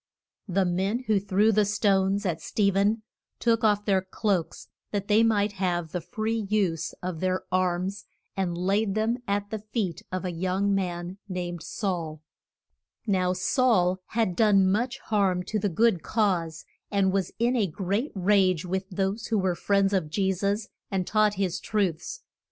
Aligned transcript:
The 0.47 0.65
men 0.65 1.03
who 1.03 1.19
threw 1.19 1.51
the 1.51 1.63
stones 1.63 2.25
at 2.25 2.41
Ste 2.41 2.73
phen 2.73 3.01
took 3.37 3.63
off 3.63 3.85
their 3.85 4.01
cloaks, 4.01 4.67
that 4.89 5.07
they 5.07 5.21
might 5.21 5.51
have 5.51 5.91
the 5.91 6.01
free 6.01 6.47
use 6.49 6.95
of 7.03 7.19
their 7.19 7.43
arms, 7.51 8.05
and 8.35 8.57
laid 8.57 8.95
them 8.95 9.19
at 9.27 9.51
the 9.51 9.59
feet 9.59 10.01
of 10.11 10.25
a 10.25 10.31
young 10.31 10.73
man 10.73 11.19
named 11.29 11.61
Saul. 11.61 12.19
[Illustration: 13.05 13.13
HOU 13.13 13.13
SES 13.13 13.19
ON 13.19 13.21
THE 13.21 13.21
WALLS 13.21 13.43
OF 13.43 13.45
DA 13.45 13.93
MAS 13.93 13.97
CUS.] 13.99 13.99
Now 14.01 14.03
Saul 14.03 14.03
had 14.07 14.35
done 14.57 14.71
much 14.71 14.99
harm 15.07 15.43
to 15.43 15.59
the 15.59 15.69
good 15.69 16.01
cause, 16.01 16.65
and 16.89 17.11
was 17.13 17.31
in 17.37 17.55
a 17.55 17.67
great 17.67 18.11
rage 18.15 18.65
with 18.65 18.89
those 18.89 19.27
who 19.27 19.37
were 19.37 19.53
friends 19.53 19.93
of 19.93 20.09
Je 20.09 20.31
sus 20.31 20.67
and 20.89 21.05
taught 21.05 21.35
his 21.35 21.59
truths. 21.59 22.23